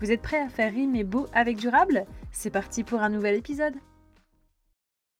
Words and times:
Vous 0.00 0.12
êtes 0.12 0.22
prêts 0.22 0.40
à 0.40 0.48
faire 0.48 0.72
rimer 0.72 1.02
beau 1.02 1.26
avec 1.32 1.56
durable? 1.56 2.04
C'est 2.30 2.50
parti 2.50 2.84
pour 2.84 3.02
un 3.02 3.08
nouvel 3.08 3.34
épisode. 3.34 3.74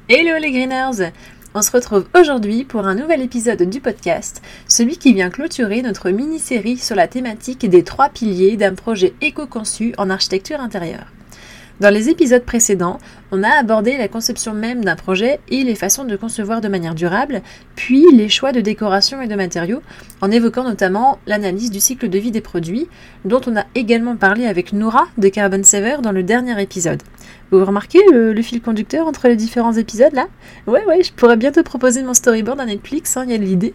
Hello 0.08 0.38
les 0.38 0.52
Greeners! 0.52 1.10
On 1.54 1.62
se 1.62 1.72
retrouve 1.72 2.08
aujourd'hui 2.14 2.64
pour 2.64 2.86
un 2.86 2.94
nouvel 2.94 3.22
épisode 3.22 3.62
du 3.64 3.80
podcast, 3.80 4.40
celui 4.68 4.96
qui 4.96 5.14
vient 5.14 5.30
clôturer 5.30 5.82
notre 5.82 6.10
mini-série 6.10 6.76
sur 6.76 6.94
la 6.94 7.08
thématique 7.08 7.68
des 7.68 7.82
trois 7.82 8.08
piliers 8.08 8.56
d'un 8.56 8.74
projet 8.74 9.14
éco-conçu 9.20 9.94
en 9.98 10.10
architecture 10.10 10.60
intérieure. 10.60 11.08
Dans 11.80 11.90
les 11.90 12.08
épisodes 12.08 12.42
précédents, 12.42 12.98
on 13.30 13.44
a 13.44 13.50
abordé 13.50 13.96
la 13.96 14.08
conception 14.08 14.52
même 14.52 14.84
d'un 14.84 14.96
projet 14.96 15.38
et 15.48 15.62
les 15.62 15.76
façons 15.76 16.04
de 16.04 16.16
concevoir 16.16 16.60
de 16.60 16.66
manière 16.66 16.96
durable, 16.96 17.40
puis 17.76 18.04
les 18.12 18.28
choix 18.28 18.50
de 18.50 18.60
décoration 18.60 19.22
et 19.22 19.28
de 19.28 19.34
matériaux, 19.36 19.80
en 20.20 20.32
évoquant 20.32 20.64
notamment 20.64 21.20
l'analyse 21.28 21.70
du 21.70 21.78
cycle 21.78 22.08
de 22.08 22.18
vie 22.18 22.32
des 22.32 22.40
produits, 22.40 22.88
dont 23.24 23.40
on 23.46 23.56
a 23.56 23.64
également 23.76 24.16
parlé 24.16 24.46
avec 24.46 24.72
Noura 24.72 25.06
de 25.18 25.28
Carbon 25.28 25.62
Saver 25.62 25.98
dans 26.02 26.10
le 26.10 26.24
dernier 26.24 26.60
épisode. 26.60 27.02
Vous 27.52 27.64
remarquez 27.64 28.00
le, 28.12 28.42
fil 28.42 28.60
conducteur 28.60 29.06
entre 29.06 29.28
les 29.28 29.36
différents 29.36 29.74
épisodes 29.74 30.14
là? 30.14 30.26
Ouais, 30.66 30.84
ouais, 30.84 31.04
je 31.04 31.12
pourrais 31.12 31.36
bientôt 31.36 31.62
proposer 31.62 32.02
mon 32.02 32.12
storyboard 32.12 32.60
à 32.60 32.66
Netflix, 32.66 33.16
hein, 33.16 33.22
il 33.24 33.30
y 33.30 33.34
a 33.34 33.38
de 33.38 33.44
l'idée. 33.44 33.74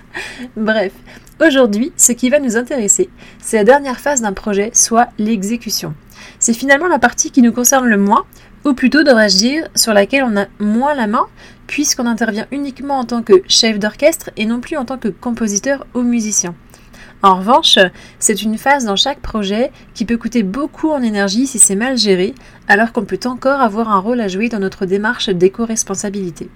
Bref, 0.56 0.92
aujourd'hui, 1.40 1.92
ce 1.96 2.12
qui 2.12 2.30
va 2.30 2.38
nous 2.38 2.56
intéresser, 2.56 3.10
c'est 3.40 3.56
la 3.56 3.64
dernière 3.64 4.00
phase 4.00 4.20
d'un 4.20 4.32
projet, 4.32 4.70
soit 4.74 5.08
l'exécution. 5.18 5.94
C'est 6.38 6.54
finalement 6.54 6.88
la 6.88 6.98
partie 6.98 7.30
qui 7.30 7.42
nous 7.42 7.52
concerne 7.52 7.86
le 7.86 7.96
moins, 7.96 8.24
ou 8.64 8.74
plutôt 8.74 9.02
devrais-je 9.02 9.36
dire 9.38 9.68
sur 9.74 9.94
laquelle 9.94 10.24
on 10.24 10.36
a 10.36 10.46
moins 10.58 10.94
la 10.94 11.06
main, 11.06 11.26
puisqu'on 11.66 12.06
intervient 12.06 12.46
uniquement 12.50 12.98
en 12.98 13.04
tant 13.04 13.22
que 13.22 13.42
chef 13.48 13.78
d'orchestre 13.78 14.30
et 14.36 14.44
non 14.44 14.60
plus 14.60 14.76
en 14.76 14.84
tant 14.84 14.98
que 14.98 15.08
compositeur 15.08 15.86
ou 15.94 16.02
musicien. 16.02 16.54
En 17.22 17.36
revanche, 17.36 17.78
c'est 18.18 18.42
une 18.42 18.56
phase 18.56 18.86
dans 18.86 18.96
chaque 18.96 19.20
projet 19.20 19.72
qui 19.92 20.06
peut 20.06 20.16
coûter 20.16 20.42
beaucoup 20.42 20.90
en 20.90 21.02
énergie 21.02 21.46
si 21.46 21.58
c'est 21.58 21.74
mal 21.74 21.98
géré, 21.98 22.34
alors 22.66 22.92
qu'on 22.92 23.04
peut 23.04 23.20
encore 23.26 23.60
avoir 23.60 23.90
un 23.90 23.98
rôle 23.98 24.20
à 24.20 24.28
jouer 24.28 24.48
dans 24.48 24.58
notre 24.58 24.86
démarche 24.86 25.28
d'éco-responsabilité. 25.28 26.48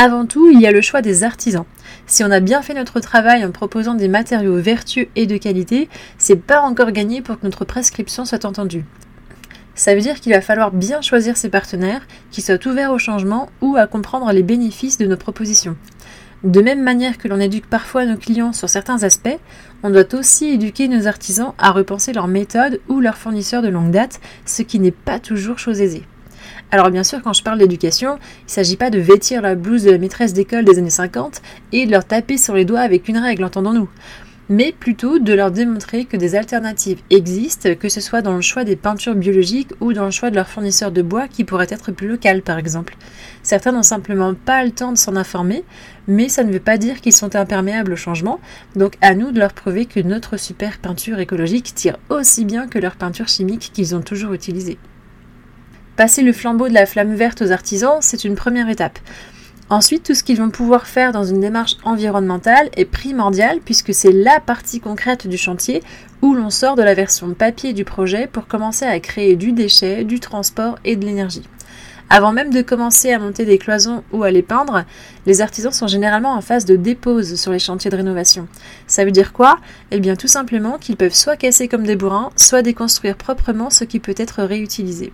Avant 0.00 0.26
tout, 0.26 0.48
il 0.48 0.60
y 0.60 0.66
a 0.68 0.70
le 0.70 0.80
choix 0.80 1.02
des 1.02 1.24
artisans. 1.24 1.64
Si 2.06 2.22
on 2.22 2.30
a 2.30 2.38
bien 2.38 2.62
fait 2.62 2.72
notre 2.72 3.00
travail 3.00 3.44
en 3.44 3.50
proposant 3.50 3.94
des 3.94 4.06
matériaux 4.06 4.54
vertueux 4.54 5.08
et 5.16 5.26
de 5.26 5.36
qualité, 5.36 5.88
c'est 6.18 6.40
pas 6.40 6.60
encore 6.60 6.92
gagné 6.92 7.20
pour 7.20 7.40
que 7.40 7.44
notre 7.44 7.64
prescription 7.64 8.24
soit 8.24 8.44
entendue. 8.44 8.84
Ça 9.74 9.96
veut 9.96 10.00
dire 10.00 10.20
qu'il 10.20 10.32
va 10.32 10.40
falloir 10.40 10.70
bien 10.70 11.00
choisir 11.00 11.36
ses 11.36 11.48
partenaires 11.48 12.06
qui 12.30 12.42
soient 12.42 12.64
ouverts 12.68 12.92
au 12.92 12.98
changement 13.00 13.50
ou 13.60 13.74
à 13.74 13.88
comprendre 13.88 14.30
les 14.30 14.44
bénéfices 14.44 14.98
de 14.98 15.06
nos 15.06 15.16
propositions. 15.16 15.76
De 16.44 16.60
même 16.60 16.84
manière 16.84 17.18
que 17.18 17.26
l'on 17.26 17.40
éduque 17.40 17.66
parfois 17.66 18.06
nos 18.06 18.16
clients 18.16 18.52
sur 18.52 18.68
certains 18.68 19.02
aspects, 19.02 19.40
on 19.82 19.90
doit 19.90 20.14
aussi 20.14 20.50
éduquer 20.50 20.86
nos 20.86 21.08
artisans 21.08 21.54
à 21.58 21.72
repenser 21.72 22.12
leurs 22.12 22.28
méthodes 22.28 22.78
ou 22.88 23.00
leurs 23.00 23.18
fournisseurs 23.18 23.62
de 23.62 23.68
longue 23.68 23.90
date, 23.90 24.20
ce 24.46 24.62
qui 24.62 24.78
n'est 24.78 24.92
pas 24.92 25.18
toujours 25.18 25.58
chose 25.58 25.80
aisée. 25.80 26.06
Alors 26.70 26.90
bien 26.90 27.04
sûr, 27.04 27.22
quand 27.22 27.32
je 27.32 27.42
parle 27.42 27.58
d'éducation, 27.58 28.18
il 28.42 28.46
ne 28.46 28.50
s'agit 28.50 28.76
pas 28.76 28.90
de 28.90 28.98
vêtir 28.98 29.42
la 29.42 29.54
blouse 29.54 29.84
de 29.84 29.90
la 29.90 29.98
maîtresse 29.98 30.32
d'école 30.32 30.64
des 30.64 30.78
années 30.78 30.90
50 30.90 31.40
et 31.72 31.86
de 31.86 31.90
leur 31.90 32.04
taper 32.04 32.36
sur 32.36 32.54
les 32.54 32.64
doigts 32.64 32.80
avec 32.80 33.08
une 33.08 33.18
règle, 33.18 33.44
entendons-nous. 33.44 33.88
Mais 34.50 34.72
plutôt 34.72 35.18
de 35.18 35.34
leur 35.34 35.50
démontrer 35.50 36.06
que 36.06 36.16
des 36.16 36.34
alternatives 36.34 37.02
existent, 37.10 37.68
que 37.78 37.90
ce 37.90 38.00
soit 38.00 38.22
dans 38.22 38.34
le 38.34 38.40
choix 38.40 38.64
des 38.64 38.76
peintures 38.76 39.14
biologiques 39.14 39.72
ou 39.80 39.92
dans 39.92 40.06
le 40.06 40.10
choix 40.10 40.30
de 40.30 40.36
leur 40.36 40.48
fournisseur 40.48 40.90
de 40.90 41.02
bois 41.02 41.28
qui 41.28 41.44
pourrait 41.44 41.66
être 41.68 41.92
plus 41.92 42.08
local 42.08 42.40
par 42.40 42.58
exemple. 42.58 42.96
Certains 43.42 43.72
n'ont 43.72 43.82
simplement 43.82 44.32
pas 44.32 44.64
le 44.64 44.70
temps 44.70 44.92
de 44.92 44.96
s'en 44.96 45.16
informer, 45.16 45.64
mais 46.06 46.30
ça 46.30 46.44
ne 46.44 46.52
veut 46.52 46.60
pas 46.60 46.78
dire 46.78 47.02
qu'ils 47.02 47.12
sont 47.12 47.36
imperméables 47.36 47.92
au 47.92 47.96
changement, 47.96 48.40
donc 48.74 48.94
à 49.02 49.14
nous 49.14 49.32
de 49.32 49.38
leur 49.38 49.52
prouver 49.52 49.84
que 49.84 50.00
notre 50.00 50.38
super 50.38 50.78
peinture 50.78 51.18
écologique 51.18 51.74
tire 51.74 51.98
aussi 52.08 52.46
bien 52.46 52.68
que 52.68 52.78
leur 52.78 52.96
peinture 52.96 53.28
chimique 53.28 53.70
qu'ils 53.74 53.94
ont 53.94 54.02
toujours 54.02 54.32
utilisée. 54.32 54.78
Passer 55.98 56.22
le 56.22 56.32
flambeau 56.32 56.68
de 56.68 56.74
la 56.74 56.86
flamme 56.86 57.16
verte 57.16 57.42
aux 57.42 57.50
artisans, 57.50 57.96
c'est 58.02 58.22
une 58.22 58.36
première 58.36 58.68
étape. 58.68 59.00
Ensuite, 59.68 60.04
tout 60.04 60.14
ce 60.14 60.22
qu'ils 60.22 60.38
vont 60.38 60.48
pouvoir 60.48 60.86
faire 60.86 61.10
dans 61.10 61.24
une 61.24 61.40
démarche 61.40 61.76
environnementale 61.82 62.70
est 62.76 62.84
primordial 62.84 63.58
puisque 63.64 63.92
c'est 63.92 64.12
la 64.12 64.38
partie 64.38 64.78
concrète 64.78 65.26
du 65.26 65.36
chantier 65.36 65.82
où 66.22 66.34
l'on 66.34 66.50
sort 66.50 66.76
de 66.76 66.84
la 66.84 66.94
version 66.94 67.34
papier 67.34 67.72
du 67.72 67.84
projet 67.84 68.28
pour 68.28 68.46
commencer 68.46 68.84
à 68.84 69.00
créer 69.00 69.34
du 69.34 69.50
déchet, 69.50 70.04
du 70.04 70.20
transport 70.20 70.78
et 70.84 70.94
de 70.94 71.04
l'énergie. 71.04 71.42
Avant 72.10 72.30
même 72.30 72.54
de 72.54 72.62
commencer 72.62 73.10
à 73.12 73.18
monter 73.18 73.44
des 73.44 73.58
cloisons 73.58 74.04
ou 74.12 74.22
à 74.22 74.30
les 74.30 74.42
peindre, 74.42 74.84
les 75.26 75.40
artisans 75.40 75.72
sont 75.72 75.88
généralement 75.88 76.34
en 76.34 76.42
phase 76.42 76.64
de 76.64 76.76
dépose 76.76 77.34
sur 77.34 77.50
les 77.50 77.58
chantiers 77.58 77.90
de 77.90 77.96
rénovation. 77.96 78.46
Ça 78.86 79.04
veut 79.04 79.10
dire 79.10 79.32
quoi? 79.32 79.58
Eh 79.90 79.98
bien 79.98 80.14
tout 80.14 80.28
simplement 80.28 80.78
qu'ils 80.78 80.96
peuvent 80.96 81.12
soit 81.12 81.36
casser 81.36 81.66
comme 81.66 81.82
des 81.82 81.96
bourrins, 81.96 82.30
soit 82.36 82.62
déconstruire 82.62 83.16
proprement 83.16 83.68
ce 83.68 83.82
qui 83.82 83.98
peut 83.98 84.14
être 84.16 84.44
réutilisé. 84.44 85.12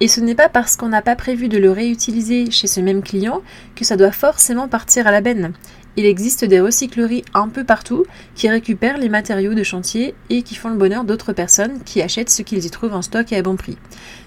Et 0.00 0.08
ce 0.08 0.20
n'est 0.20 0.34
pas 0.34 0.50
parce 0.50 0.76
qu'on 0.76 0.88
n'a 0.88 1.00
pas 1.00 1.16
prévu 1.16 1.48
de 1.48 1.56
le 1.56 1.70
réutiliser 1.70 2.50
chez 2.50 2.66
ce 2.66 2.80
même 2.80 3.02
client 3.02 3.40
que 3.74 3.84
ça 3.84 3.96
doit 3.96 4.12
forcément 4.12 4.68
partir 4.68 5.06
à 5.06 5.10
la 5.10 5.22
benne. 5.22 5.52
Il 5.96 6.04
existe 6.04 6.44
des 6.44 6.60
recycleries 6.60 7.24
un 7.32 7.48
peu 7.48 7.64
partout 7.64 8.04
qui 8.34 8.50
récupèrent 8.50 8.98
les 8.98 9.08
matériaux 9.08 9.54
de 9.54 9.62
chantier 9.62 10.14
et 10.28 10.42
qui 10.42 10.54
font 10.54 10.68
le 10.68 10.76
bonheur 10.76 11.04
d'autres 11.04 11.32
personnes 11.32 11.80
qui 11.84 12.02
achètent 12.02 12.28
ce 12.28 12.42
qu'ils 12.42 12.66
y 12.66 12.70
trouvent 12.70 12.94
en 12.94 13.00
stock 13.00 13.32
et 13.32 13.36
à 13.36 13.42
bon 13.42 13.56
prix. 13.56 13.78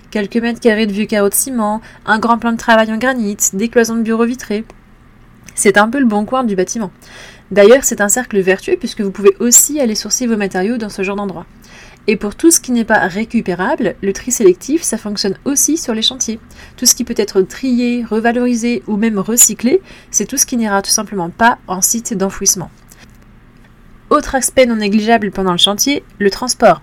Quelques 0.10 0.38
mètres 0.38 0.60
carrés 0.60 0.88
de 0.88 0.92
vieux 0.92 1.06
carreaux 1.06 1.30
de 1.30 1.36
ciment, 1.36 1.82
un 2.08 2.18
grand 2.18 2.40
plan 2.40 2.52
de 2.52 2.58
travail 2.58 2.92
en 2.92 2.98
granit, 2.98 3.38
des 3.54 3.70
cloisons 3.70 3.98
de 3.98 4.02
bureaux 4.02 4.26
vitrés. 4.26 4.66
C'est 5.54 5.78
un 5.78 5.90
peu 5.90 6.00
le 6.00 6.08
bon 6.08 6.26
coin 6.26 6.44
du 6.44 6.56
bâtiment. 6.56 6.90
D'ailleurs, 7.52 7.84
c'est 7.84 8.02
un 8.02 8.10
cercle 8.10 8.40
vertueux 8.40 8.78
puisque 8.80 9.02
vous 9.02 9.12
pouvez 9.12 9.36
aussi 9.40 9.80
aller 9.80 9.94
sourcer 9.94 10.26
vos 10.26 10.38
matériaux 10.38 10.78
dans 10.78 10.90
ce 10.90 11.04
genre 11.04 11.18
d'endroit. 11.18 11.46
Et 12.12 12.16
pour 12.16 12.34
tout 12.34 12.50
ce 12.50 12.60
qui 12.60 12.72
n'est 12.72 12.86
pas 12.86 13.08
récupérable, 13.08 13.94
le 14.02 14.14
tri 14.14 14.32
sélectif, 14.32 14.82
ça 14.82 14.98
fonctionne 14.98 15.38
aussi 15.46 15.78
sur 15.78 15.94
les 15.94 16.02
chantiers. 16.02 16.40
Tout 16.76 16.88
ce 16.88 16.96
qui 16.96 17.04
peut 17.04 17.14
être 17.16 17.44
trié, 17.44 18.04
revalorisé 18.04 18.82
ou 18.88 18.98
même 18.98 19.20
recyclé, 19.20 19.80
c'est 20.10 20.26
tout 20.26 20.36
ce 20.36 20.48
qui 20.48 20.58
n'ira 20.58 20.82
tout 20.82 20.90
simplement 20.90 21.30
pas 21.30 21.60
en 21.68 21.84
site 21.84 22.16
d'enfouissement. 22.16 22.72
Autre 24.10 24.34
aspect 24.34 24.66
non 24.66 24.78
négligeable 24.78 25.30
pendant 25.30 25.52
le 25.52 25.60
chantier, 25.60 26.04
le 26.18 26.32
transport. 26.32 26.82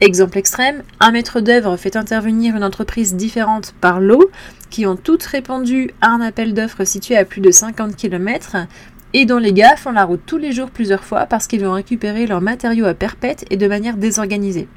Exemple 0.00 0.36
extrême, 0.36 0.82
un 0.98 1.12
maître 1.12 1.38
d'œuvre 1.38 1.76
fait 1.76 1.94
intervenir 1.94 2.56
une 2.56 2.64
entreprise 2.64 3.14
différente 3.14 3.72
par 3.80 4.00
lot 4.00 4.28
qui 4.68 4.84
ont 4.84 4.96
toutes 4.96 5.22
répondu 5.22 5.92
à 6.00 6.08
un 6.08 6.20
appel 6.20 6.54
d'offres 6.54 6.82
situé 6.82 7.16
à 7.16 7.24
plus 7.24 7.40
de 7.40 7.52
50 7.52 7.94
km 7.94 8.56
et 9.12 9.24
dont 9.24 9.38
les 9.38 9.52
gars 9.52 9.76
font 9.76 9.92
la 9.92 10.04
route 10.04 10.22
tous 10.26 10.38
les 10.38 10.52
jours 10.52 10.70
plusieurs 10.70 11.04
fois 11.04 11.26
parce 11.26 11.46
qu'ils 11.46 11.64
vont 11.64 11.72
récupérer 11.72 12.26
leurs 12.26 12.40
matériaux 12.40 12.86
à 12.86 12.94
perpète 12.94 13.44
et 13.50 13.56
de 13.56 13.66
manière 13.66 13.96
désorganisée. 13.96 14.68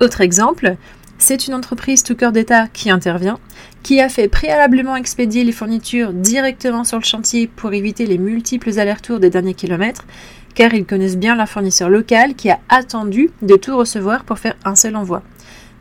Autre 0.00 0.20
exemple, 0.20 0.76
c'est 1.18 1.46
une 1.46 1.54
entreprise 1.54 2.02
tout 2.02 2.16
cœur 2.16 2.32
d'État 2.32 2.66
qui 2.68 2.90
intervient, 2.90 3.38
qui 3.82 4.00
a 4.00 4.08
fait 4.08 4.28
préalablement 4.28 4.96
expédier 4.96 5.44
les 5.44 5.52
fournitures 5.52 6.14
directement 6.14 6.84
sur 6.84 6.98
le 6.98 7.04
chantier 7.04 7.46
pour 7.46 7.74
éviter 7.74 8.06
les 8.06 8.16
multiples 8.16 8.78
allers-retours 8.78 9.20
des 9.20 9.28
derniers 9.28 9.54
kilomètres, 9.54 10.06
car 10.54 10.72
ils 10.72 10.86
connaissent 10.86 11.18
bien 11.18 11.36
leur 11.36 11.48
fournisseur 11.48 11.90
local 11.90 12.34
qui 12.34 12.50
a 12.50 12.58
attendu 12.70 13.30
de 13.42 13.56
tout 13.56 13.76
recevoir 13.76 14.24
pour 14.24 14.38
faire 14.38 14.56
un 14.64 14.74
seul 14.74 14.96
envoi. 14.96 15.22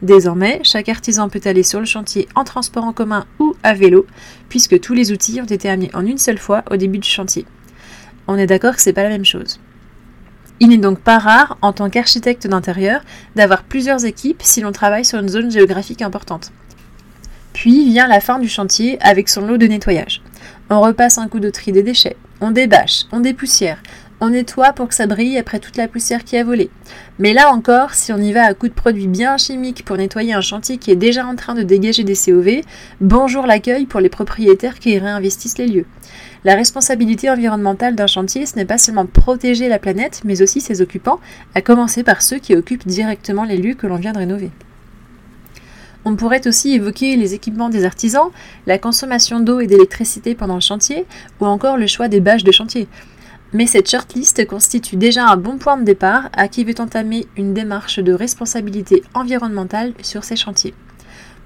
Désormais, 0.02 0.62
chaque 0.64 0.88
artisan 0.88 1.28
peut 1.28 1.42
aller 1.44 1.64
sur 1.64 1.80
le 1.80 1.86
chantier 1.86 2.28
en 2.36 2.46
transport 2.46 2.86
en 2.86 2.94
commun 2.94 3.26
ou 3.40 3.56
à 3.64 3.74
vélo, 3.74 4.08
puisque 4.48 4.80
tous 4.80 4.94
les 4.94 5.12
outils 5.12 5.42
ont 5.42 5.46
été 5.46 5.70
amenés 5.70 5.92
en 5.94 6.06
une 6.06 6.18
seule 6.18 6.38
fois 6.38 6.64
au 6.72 6.78
début 6.78 7.00
du 7.00 7.10
chantier. 7.10 7.46
On 8.28 8.38
est 8.38 8.48
d'accord 8.48 8.76
que 8.76 8.82
c'est 8.82 8.94
pas 8.94 9.04
la 9.04 9.10
même 9.10 9.26
chose. 9.26 9.60
Il 10.62 10.70
n'est 10.70 10.78
donc 10.78 11.00
pas 11.00 11.20
rare, 11.20 11.58
en 11.62 11.74
tant 11.74 11.90
qu'architecte 11.90 12.48
d'intérieur, 12.48 13.02
d'avoir 13.36 13.64
plusieurs 13.64 14.06
équipes 14.06 14.42
si 14.42 14.62
l'on 14.62 14.72
travaille 14.72 15.06
sur 15.06 15.20
une 15.20 15.30
zone 15.30 15.52
géographique 15.52 16.02
importante. 16.02 16.52
Puis 17.54 17.90
vient 17.90 18.08
la 18.08 18.22
fin 18.22 18.40
du 18.40 18.48
chantier 18.48 18.98
avec 19.02 19.28
son 19.28 19.46
lot 19.46 19.58
de 19.58 19.68
nettoyage. 19.68 20.22
On 20.70 20.82
repasse 20.82 21.18
un 21.18 21.28
coup 21.28 21.40
de 21.40 21.50
tri 21.50 21.72
des 21.72 21.84
déchets, 21.84 22.16
on 22.40 22.52
débâche, 22.52 23.04
on 23.12 23.20
dépoussière, 23.20 23.82
On 24.22 24.32
nettoie 24.32 24.74
pour 24.74 24.90
que 24.90 24.96
ça 24.96 25.08
brille 25.08 25.38
après 25.38 25.60
toute 25.60 25.78
la 25.78 25.88
poussière 25.88 26.26
qui 26.26 26.36
a 26.36 26.44
volé. 26.44 26.70
Mais 27.20 27.32
là 27.32 27.54
encore, 27.54 27.94
si 27.94 28.12
on 28.12 28.18
y 28.18 28.34
va 28.34 28.44
à 28.44 28.54
coup 28.54 28.68
de 28.68 28.74
produits 28.74 29.08
bien 29.08 29.38
chimiques 29.38 29.86
pour 29.86 29.96
nettoyer 29.96 30.34
un 30.34 30.42
chantier 30.42 30.78
qui 30.78 30.92
est 30.92 30.98
déjà 30.98 31.26
en 31.26 31.38
train 31.38 31.56
de 31.56 31.64
dégager 31.64 32.04
des 32.04 32.16
COV, 32.16 32.64
bonjour 33.00 33.48
l'accueil 33.48 33.86
pour 33.86 34.02
les 34.02 34.10
propriétaires 34.10 34.78
qui 34.78 35.00
réinvestissent 35.00 35.58
les 35.58 35.68
lieux. 35.68 35.86
La 36.44 36.56
responsabilité 36.56 37.30
environnementale 37.30 37.96
d'un 37.96 38.08
chantier, 38.08 38.46
ce 38.46 38.58
n'est 38.58 38.66
pas 38.66 38.78
seulement 38.78 39.06
protéger 39.06 39.70
la 39.70 39.80
planète, 39.80 40.20
mais 40.26 40.42
aussi 40.42 40.60
ses 40.60 40.82
occupants, 40.82 41.22
à 41.56 41.62
commencer 41.62 42.04
par 42.04 42.22
ceux 42.22 42.40
qui 42.40 42.56
occupent 42.56 42.88
directement 42.88 43.46
les 43.46 43.58
lieux 43.58 43.76
que 43.76 43.88
l'on 43.88 43.96
vient 43.96 44.12
de 44.12 44.18
rénover. 44.18 44.52
On 46.04 46.18
pourrait 46.18 46.46
aussi 46.46 46.74
évoquer 46.74 47.16
les 47.16 47.36
équipements 47.36 47.70
des 47.70 47.86
artisans, 47.86 48.32
la 48.68 48.78
consommation 48.78 49.40
d'eau 49.40 49.62
et 49.62 49.68
d'électricité 49.68 50.36
pendant 50.36 50.56
le 50.56 50.62
chantier, 50.62 51.06
ou 51.40 51.46
encore 51.46 51.78
le 51.78 51.88
choix 51.88 52.10
des 52.10 52.20
bâches 52.20 52.44
de 52.44 52.52
chantier. 52.52 52.90
Mais 53.52 53.66
cette 53.66 53.90
shortlist 53.90 54.46
constitue 54.46 54.96
déjà 54.96 55.26
un 55.26 55.38
bon 55.38 55.58
point 55.58 55.78
de 55.78 55.84
départ 55.84 56.30
à 56.34 56.48
qui 56.48 56.64
veut 56.64 56.80
entamer 56.80 57.28
une 57.36 57.54
démarche 57.54 58.00
de 58.00 58.14
responsabilité 58.14 59.04
environnementale 59.14 59.94
sur 60.04 60.24
ces 60.24 60.36
chantiers. 60.36 60.76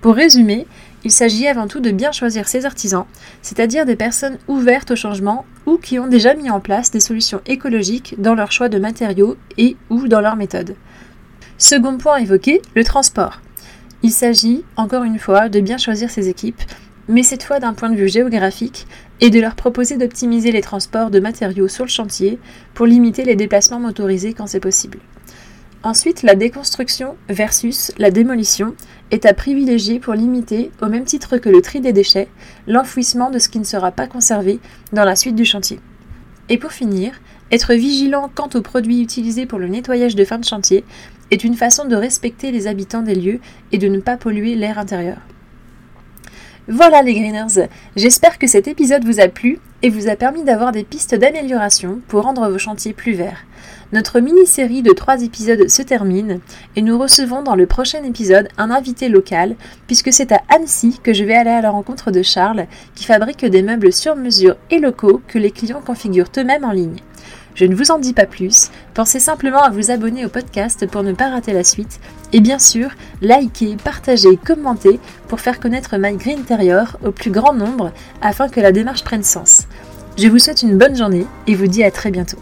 Pour 0.01 0.15
résumer, 0.15 0.67
il 1.05 1.11
s'agit 1.11 1.47
avant 1.47 1.67
tout 1.67 1.79
de 1.79 1.91
bien 1.91 2.11
choisir 2.11 2.49
ses 2.49 2.65
artisans, 2.65 3.05
c'est-à-dire 3.41 3.85
des 3.85 3.95
personnes 3.95 4.37
ouvertes 4.49 4.91
au 4.91 4.97
changement 4.97 5.45
ou 5.65 5.77
qui 5.77 5.97
ont 5.97 6.07
déjà 6.07 6.33
mis 6.33 6.49
en 6.49 6.59
place 6.59 6.91
des 6.91 6.99
solutions 6.99 7.39
écologiques 7.45 8.15
dans 8.17 8.35
leur 8.35 8.51
choix 8.51 8.67
de 8.67 8.79
matériaux 8.79 9.37
et 9.57 9.77
ou 9.89 10.09
dans 10.09 10.19
leur 10.19 10.35
méthode. 10.35 10.75
Second 11.57 11.97
point 11.97 12.17
évoqué, 12.17 12.61
le 12.75 12.83
transport. 12.83 13.39
Il 14.01 14.11
s'agit, 14.11 14.65
encore 14.75 15.05
une 15.05 15.19
fois, 15.19 15.47
de 15.47 15.61
bien 15.61 15.77
choisir 15.77 16.09
ses 16.09 16.27
équipes, 16.27 16.61
mais 17.07 17.23
cette 17.23 17.43
fois 17.43 17.59
d'un 17.59 17.73
point 17.73 17.89
de 17.89 17.95
vue 17.95 18.09
géographique, 18.09 18.87
et 19.21 19.29
de 19.29 19.39
leur 19.39 19.55
proposer 19.55 19.97
d'optimiser 19.97 20.51
les 20.51 20.61
transports 20.61 21.09
de 21.09 21.19
matériaux 21.19 21.67
sur 21.67 21.85
le 21.85 21.89
chantier 21.89 22.39
pour 22.73 22.85
limiter 22.85 23.23
les 23.23 23.35
déplacements 23.35 23.79
motorisés 23.79 24.33
quand 24.33 24.47
c'est 24.47 24.59
possible. 24.59 24.99
Ensuite, 25.83 26.23
la 26.23 26.35
déconstruction 26.35 27.15
versus 27.27 27.91
la 27.97 28.09
démolition 28.09 28.73
est 29.11 29.25
à 29.25 29.33
privilégier 29.33 29.99
pour 29.99 30.13
limiter, 30.13 30.71
au 30.81 30.87
même 30.87 31.03
titre 31.03 31.37
que 31.37 31.49
le 31.49 31.61
tri 31.61 31.81
des 31.81 31.91
déchets, 31.91 32.29
l'enfouissement 32.67 33.29
de 33.29 33.39
ce 33.39 33.49
qui 33.49 33.59
ne 33.59 33.65
sera 33.65 33.91
pas 33.91 34.07
conservé 34.07 34.59
dans 34.93 35.03
la 35.03 35.17
suite 35.17 35.35
du 35.35 35.43
chantier. 35.43 35.79
Et 36.47 36.57
pour 36.57 36.71
finir, 36.71 37.13
être 37.51 37.73
vigilant 37.73 38.31
quant 38.33 38.49
aux 38.55 38.61
produits 38.61 39.01
utilisés 39.01 39.45
pour 39.45 39.59
le 39.59 39.67
nettoyage 39.67 40.15
de 40.15 40.25
fin 40.25 40.37
de 40.37 40.45
chantier 40.45 40.83
est 41.31 41.43
une 41.43 41.55
façon 41.55 41.85
de 41.85 41.95
respecter 41.95 42.51
les 42.51 42.67
habitants 42.67 43.01
des 43.01 43.15
lieux 43.15 43.39
et 43.71 43.77
de 43.77 43.87
ne 43.87 43.99
pas 43.99 44.17
polluer 44.17 44.55
l'air 44.55 44.79
intérieur. 44.79 45.17
Voilà 46.69 47.01
les 47.01 47.13
greeners, 47.13 47.67
j'espère 47.97 48.39
que 48.39 48.47
cet 48.47 48.69
épisode 48.69 49.03
vous 49.03 49.19
a 49.19 49.27
plu 49.27 49.59
et 49.81 49.89
vous 49.89 50.07
a 50.07 50.15
permis 50.15 50.45
d'avoir 50.45 50.71
des 50.71 50.85
pistes 50.85 51.13
d'amélioration 51.13 51.99
pour 52.07 52.23
rendre 52.23 52.49
vos 52.49 52.57
chantiers 52.57 52.93
plus 52.93 53.11
verts. 53.11 53.43
Notre 53.91 54.21
mini-série 54.21 54.81
de 54.81 54.93
trois 54.93 55.21
épisodes 55.23 55.67
se 55.67 55.81
termine 55.81 56.39
et 56.77 56.81
nous 56.81 56.97
recevons 56.97 57.43
dans 57.43 57.55
le 57.55 57.67
prochain 57.67 58.01
épisode 58.05 58.47
un 58.57 58.71
invité 58.71 59.09
local 59.09 59.57
puisque 59.87 60.13
c'est 60.13 60.31
à 60.31 60.41
Annecy 60.47 61.01
que 61.03 61.11
je 61.11 61.25
vais 61.25 61.35
aller 61.35 61.49
à 61.49 61.59
la 61.59 61.69
rencontre 61.69 62.11
de 62.11 62.23
Charles 62.23 62.67
qui 62.95 63.03
fabrique 63.03 63.43
des 63.43 63.61
meubles 63.61 63.91
sur 63.91 64.15
mesure 64.15 64.55
et 64.71 64.79
locaux 64.79 65.21
que 65.27 65.39
les 65.39 65.51
clients 65.51 65.83
configurent 65.85 66.31
eux-mêmes 66.37 66.63
en 66.63 66.71
ligne. 66.71 67.01
Je 67.55 67.65
ne 67.65 67.75
vous 67.75 67.91
en 67.91 67.99
dis 67.99 68.13
pas 68.13 68.25
plus, 68.25 68.71
pensez 68.93 69.19
simplement 69.19 69.61
à 69.61 69.69
vous 69.69 69.91
abonner 69.91 70.25
au 70.25 70.29
podcast 70.29 70.85
pour 70.87 71.03
ne 71.03 71.13
pas 71.13 71.29
rater 71.29 71.53
la 71.53 71.63
suite, 71.63 71.99
et 72.31 72.39
bien 72.39 72.59
sûr, 72.59 72.89
likez, 73.21 73.77
partagez, 73.83 74.37
commentez 74.37 74.99
pour 75.27 75.39
faire 75.39 75.59
connaître 75.59 75.97
My 75.97 76.15
Green 76.15 76.39
Interior 76.39 76.97
au 77.05 77.11
plus 77.11 77.31
grand 77.31 77.53
nombre 77.53 77.91
afin 78.21 78.49
que 78.49 78.59
la 78.59 78.71
démarche 78.71 79.03
prenne 79.03 79.23
sens. 79.23 79.67
Je 80.17 80.27
vous 80.27 80.39
souhaite 80.39 80.61
une 80.61 80.77
bonne 80.77 80.95
journée 80.95 81.25
et 81.47 81.55
vous 81.55 81.67
dis 81.67 81.83
à 81.83 81.91
très 81.91 82.11
bientôt. 82.11 82.37